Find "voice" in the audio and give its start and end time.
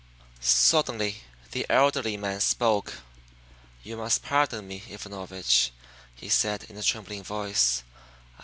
7.23-7.83